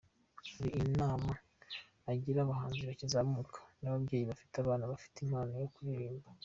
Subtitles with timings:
[0.55, 1.31] Hari inama
[2.11, 6.27] agira abahanzi bakizamuka …n’ababyeyi bafite abana bafite impano yo kuririmba.